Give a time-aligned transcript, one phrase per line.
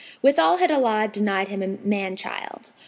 [0.23, 2.71] Withal had Allah denied him a man child.